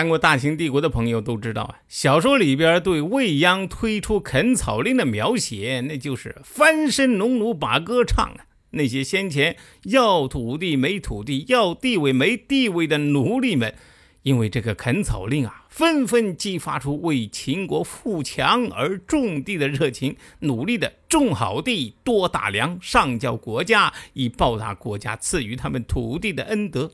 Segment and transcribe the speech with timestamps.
[0.00, 8.46] 看过《大秦帝国》的朋友都知道啊，小说里边对未央推出垦草令的描写，那就是翻身农奴把歌唱啊。
[8.70, 13.74] 那些先前要土地没土地、要地位没地位的奴隶们，
[14.22, 26.90] 因为这个垦草令啊，纷纷激发出为秦国富强而种地的热情，努力的种好地、多打粮，上交国家，以报答国家赐予他们土地的恩德。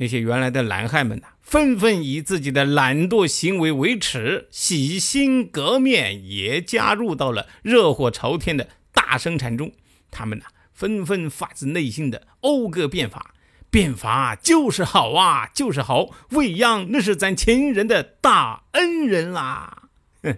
[0.00, 9.72] 那些原来的懒汉们呐，纷纷以自己的懒惰行为为耻，洗心革面，也加入到了热火朝天的大生产中。
[10.10, 10.44] 他们呐，
[10.74, 13.34] 纷纷发自内心的讴歌变法，
[13.70, 16.10] 变法就是好啊，就是好！
[16.32, 19.84] 未央那是咱秦人的大恩人啦。
[20.22, 20.36] 哼，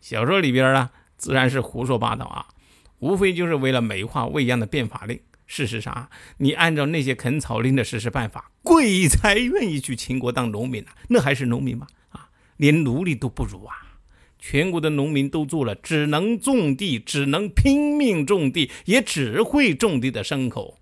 [0.00, 2.46] 小说里边啊，自然是胡说八道啊，
[3.00, 5.20] 无非就是为了美化未央的变法令。
[5.48, 10.90] 事实上，你按照那些垦草令的实施办法，鬼才愿意去秦国当农民呢？
[11.08, 11.86] 那还是农民吗？
[12.10, 13.98] 啊，连奴隶都不如啊！
[14.38, 20.78] 全国的农民都做了只能种地、只能拼命种地、也只会种地的牲口。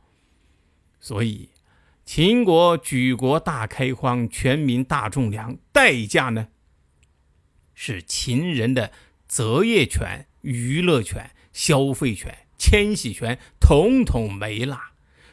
[1.01, 1.49] 所以，
[2.05, 6.49] 秦国举国大开荒，全民大种粮，代价呢，
[7.73, 8.91] 是秦人的
[9.29, 12.46] 择业权、娱乐权、消费权。
[12.59, 14.81] 迁徙权统统没了，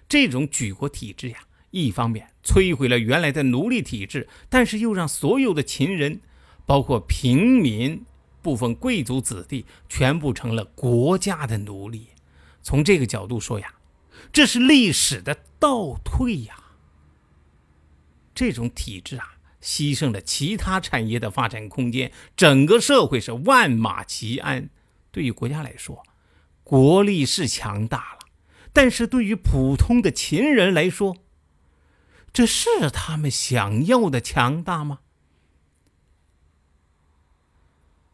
[0.07, 1.39] 这种举国体制呀，
[1.71, 6.21] 一方面摧毁了原来的奴隶体制，但是又让所有的秦人，
[6.65, 8.05] 包括平民、
[8.41, 12.07] 部分贵族子弟，全部成了国家的奴隶。
[12.61, 13.75] 从这个角度说呀，
[14.31, 16.55] 这是历史的倒退呀。
[18.35, 24.69] 这种体制啊，牺牲了其他产业的发展空间，整个社会是万马齐喑。
[25.11, 26.03] 对于国家来说，
[26.63, 28.19] 国力是强大了，
[28.71, 31.17] 但是对于普通的秦人来说，
[32.31, 34.99] 这是他们想要的强大吗？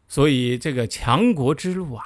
[0.08, 2.04] 所以，这个强国之路啊，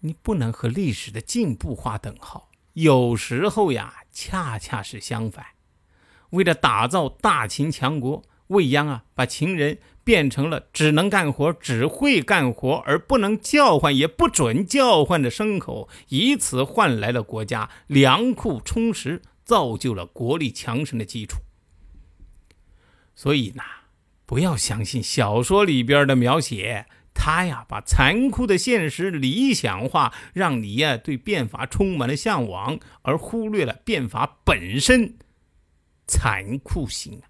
[0.00, 2.48] 你不能和历史的进步划等号。
[2.72, 5.44] 有时候呀，恰恰是相反。
[6.30, 9.78] 为了打造大秦强国，未央啊，把秦人。
[10.08, 21.40] 变成了只能干活、只会干活而不能叫唤、也不准叫唤的牲口，以此换来了国家粮库充实，造就了国力强盛的基础。
[23.14, 23.62] 所以呢，
[24.24, 35.18] 不要相信小说里边的描写，他呀把残酷的现实理想化，让你呀对变法充满了向往，而忽略了变法本身
[36.06, 37.28] 残酷性啊。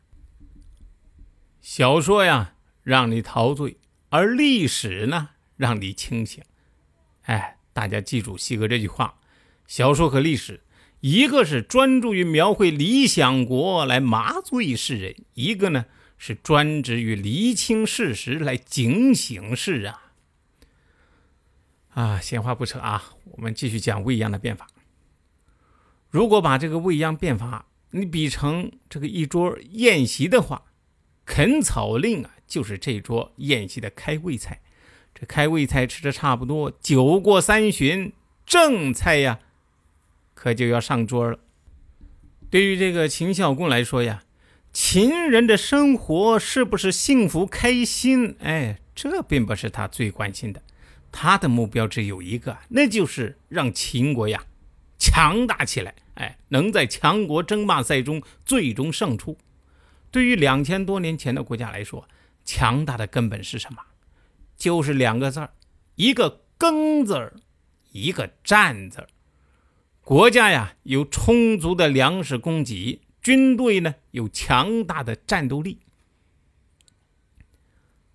[1.61, 2.55] 小说呀。
[2.89, 3.77] 让你陶醉，
[4.09, 5.29] 而历史呢，
[5.59, 6.43] 让你清醒。
[7.25, 9.21] 哎，大家记住西哥这句话：
[9.67, 10.63] 小说和历史，
[11.01, 15.85] 一个是专注于描绘理想国来麻醉世人，一个呢
[16.17, 19.93] 是专职于厘清事实来警醒世人。
[21.91, 24.67] 啊，闲话不扯啊，我们继续讲未央的变法。
[26.09, 30.63] 如果把这个未央变法你比成这个一桌宴席的话，
[31.27, 32.31] 垦草令啊。
[32.49, 34.61] 就是这桌宴席的开胃菜，
[35.15, 38.13] 这开胃菜吃的差不多，酒过三巡，
[38.47, 39.39] 正菜呀，
[40.35, 41.39] 可就要上桌了。
[42.51, 44.23] 对于这个秦孝公来说呀，
[44.73, 48.37] 秦人的生活是不是幸福开心？
[48.41, 50.63] 哎，这并不是他最关心的，
[51.13, 54.45] 他的目标只有一个，那就是让秦国呀
[54.99, 59.37] 强大起来，哎，能在强国争霸赛中最终胜出。
[60.11, 62.09] 对于两千多年前的国家来说，
[62.49, 63.83] 强大的根本是什么？
[64.57, 65.53] 就是两个字儿，
[65.97, 67.37] 一个“耕”字儿，
[67.93, 69.09] 一个“战”字儿。
[70.01, 75.81] 国家呀有充足的粮食供给，军队呢有强大的战斗力。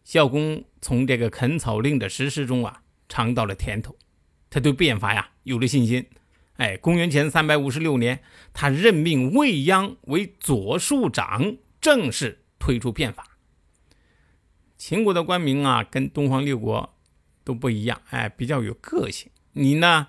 [0.03, 3.95] 孝公从这个垦草令的实施中啊尝到了甜头，
[4.49, 6.09] 他对变法呀有了信心。
[6.55, 13.32] 哎，公元前三百五十六年，他任命未央为左庶长，正式推出变法。
[14.85, 16.93] 秦国的官名啊，跟东方六国
[17.45, 19.31] 都不一样，哎，比较有个性。
[19.53, 20.07] 你呢，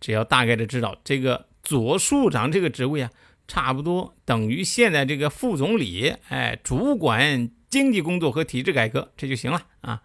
[0.00, 3.10] 只要大概的知道这个左庶长这个职位啊，
[3.46, 10.02] 差不多等于现在这个副总理，哎，主管经济工作和体制改革，这就行了啊。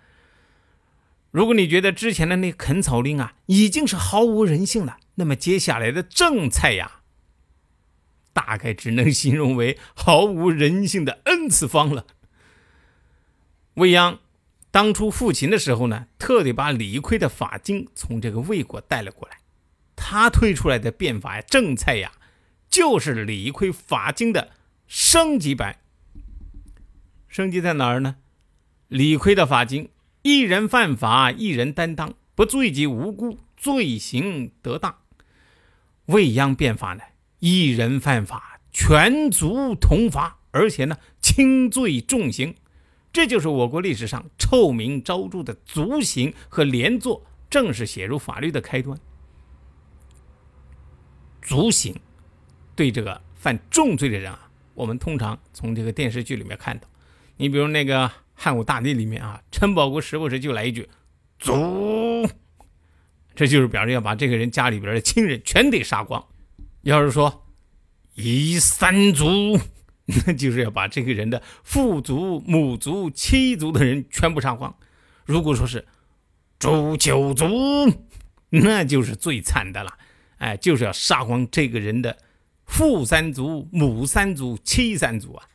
[1.29, 7.03] 如果你觉得之前的那垦草令啊已经是毫无人性了，那么接下来的正菜呀，
[8.33, 12.05] 大概只能形容为毫无人性的 N 次方了。
[13.75, 14.19] 未央
[14.69, 19.37] 当初复秦的时候呢，特地把李悝的法经从这个魏国带了过来，
[19.95, 22.11] 他推出来的变法呀、正菜呀，
[22.69, 24.51] 就是李悝法经的
[24.87, 25.77] 升级版。
[27.27, 28.17] 升级在哪儿呢？
[28.87, 29.89] 李悝的法经。
[30.23, 34.97] 一人犯法，一人担当，不罪及无辜，罪行得当。
[36.05, 37.01] 未央变法呢？
[37.39, 42.53] 一人犯法，全族同罚，而且呢，轻罪重刑。
[43.13, 48.99] 这就是我国历史上臭名昭著的族刑和连坐正式写入法律的开端。
[51.41, 51.95] 族刑
[52.75, 56.87] 对这个犯重罪的人啊，我们通常从这个电视剧里面看到。
[57.37, 58.11] 你比如那个。
[58.33, 60.89] 汉武大帝里面啊，陈宝国时不时就来一句
[61.37, 62.27] “族”，
[63.35, 66.27] 这就是表示要把这个人家里边的亲人全得杀光。
[66.81, 67.45] 要是说
[68.15, 69.59] “夷三族”，
[70.25, 74.75] 那 就是要把这个人的父族、母族、妻族的人全部杀光。
[75.25, 75.87] 如果说是
[76.59, 77.45] “诛九族”，
[78.49, 79.97] 那就是最惨的了。
[80.37, 82.17] 哎，就是要杀光这个人的
[82.65, 85.47] 父三族、母三族、妻三族啊！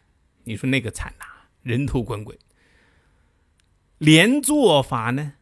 [0.45, 1.25] 你说那个惨呐，
[1.63, 2.39] 人头滚滚。
[3.99, 5.33] 连坐法呢，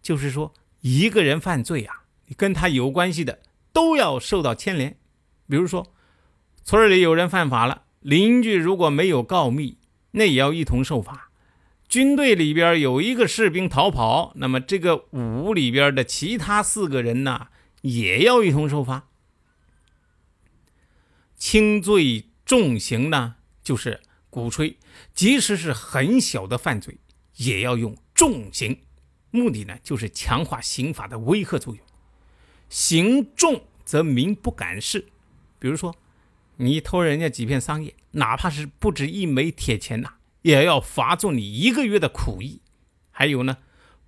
[0.00, 2.04] 就是说一个人犯罪啊，
[2.36, 3.40] 跟他有关系的
[3.72, 4.96] 都要受到牵连。
[5.48, 5.92] 比如说，
[6.62, 9.78] 村里有人犯法了，邻居如果没有告密，
[10.12, 11.30] 那也要一同受罚。
[11.88, 17.48] 军队里边有一个士兵逃跑，那么这个伍里边的其他四个人呢，
[17.82, 19.08] 也要一同受罚。
[21.36, 24.00] 轻罪重刑呢，就是
[24.30, 24.78] 鼓吹，
[25.12, 26.98] 即使是很小的犯罪，
[27.36, 27.96] 也要用。
[28.14, 28.78] 重刑，
[29.30, 31.84] 目的呢就是强化刑法的威吓作用。
[32.68, 35.06] 刑重则民不敢视。
[35.58, 35.96] 比如说，
[36.56, 42.60] 你偷人家几片桑叶，哪怕是不值一枚铁钱呐，也要罚做你一个月的苦役。
[43.10, 43.58] 还有呢，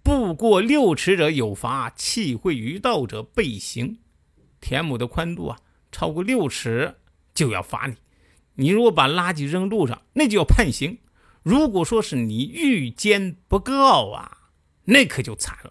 [0.02, 3.98] 不过六尺者有罚，弃秽于道者被刑。
[4.60, 5.58] 田亩的宽度啊
[5.92, 6.96] 超过六尺
[7.34, 7.96] 就要罚你。
[8.54, 10.98] 你如果把垃圾扔路上，那就要判刑。
[11.42, 14.50] 如果说是你欲奸不告啊，
[14.84, 15.70] 那可就惨了，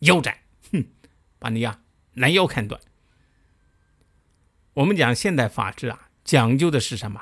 [0.00, 0.38] 腰斩，
[0.72, 0.84] 哼，
[1.38, 1.80] 把你呀
[2.14, 2.80] 拦腰砍断。
[4.76, 7.18] 我们讲现代法治啊，讲究的是什么？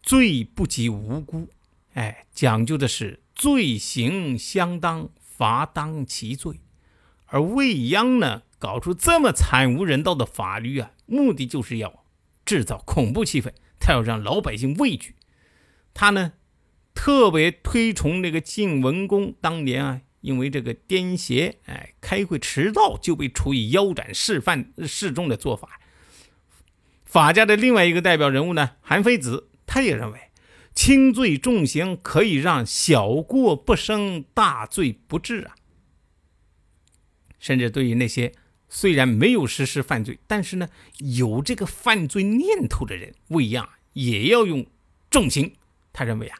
[0.00, 1.48] 罪不及无辜，
[1.94, 6.60] 哎，讲究的是罪行相当，罚当其罪。
[7.26, 12.04] 而未央呢，搞出这么惨无人道的法律啊，目的就是要
[12.44, 15.16] 制造恐怖气氛，他要让老百姓畏惧。
[15.92, 16.34] 他呢？
[16.94, 25.80] 特别推崇那个晋文公当年啊，因为这个癫痫，哎，开会迟到就被处以腰斩示范示众的做法。
[27.08, 30.30] 法家的另外一个代表人物呢，韩非子，他也认为
[30.74, 35.56] 轻罪重刑可以让小过不生，大罪不治啊。
[37.38, 38.32] 甚至对于那些
[38.68, 40.68] 虽然没有实施犯罪，但是呢
[40.98, 44.66] 有这个犯罪念头的人，未央也要用
[45.10, 45.54] 重刑。
[45.92, 46.38] 他认为啊。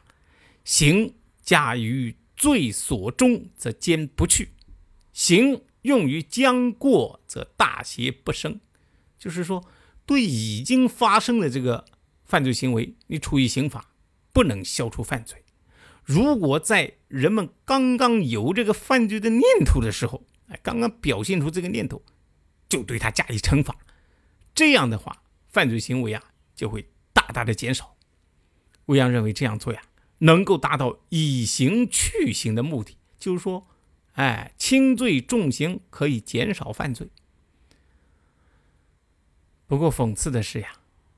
[0.65, 4.49] 刑加于罪所终，则坚不去；
[5.13, 8.59] 刑用于将过，则大邪不生。
[9.17, 9.65] 就是说，
[10.09, 11.85] 对已经发生的这个
[12.25, 13.91] 犯罪行为，你处以刑法，
[14.33, 15.43] 不能消除犯罪。
[16.03, 22.01] 如果在人们刚刚有这个犯罪的念头的时候，哎，刚刚表现出这个念头，
[22.67, 23.77] 就对他加以惩罚，
[24.55, 26.23] 这样的话，犯罪行为啊
[26.55, 27.95] 就会大大的减少。
[28.87, 29.83] 未央认为这样做呀。
[30.21, 33.67] 能够达到以刑去刑的目的，就是说，
[34.13, 37.11] 哎，轻罪重刑可以减少犯罪。
[39.69, 40.69] 不过讽刺的是呀，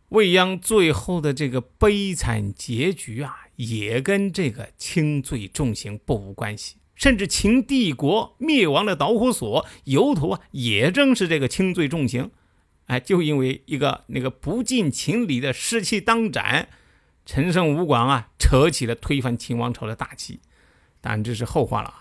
[0.09, 6.75] 未央最后的这个悲惨结局啊，也跟这个轻罪重刑不无关系。
[6.95, 12.29] 甚至秦帝国灭亡的导火索由头啊，也正是这个轻罪重刑。
[12.87, 16.67] 哎，就因为一个那个不近情理的士气当斩。
[17.25, 20.41] 陈胜吴广啊，扯起了推翻秦王朝的大旗，
[20.99, 22.00] 但这是后话了啊。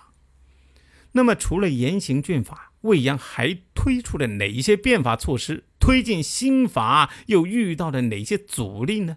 [1.13, 5.65] 那么，除了严刑峻法，魏阳还推出了哪一些变法措施？
[5.81, 9.17] 推进新法又遇到了哪些阻力呢？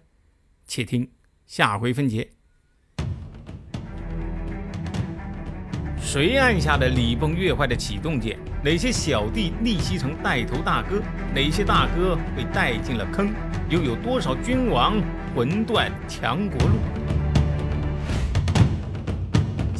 [0.66, 1.10] 且听
[1.46, 2.30] 下回分解。
[6.00, 8.38] 谁按下了礼崩乐坏的启动键？
[8.62, 11.02] 哪些小弟逆袭成带头大哥？
[11.34, 13.32] 哪些大哥被带进了坑？
[13.68, 15.00] 又有多少君王
[15.34, 16.74] 魂断强国路？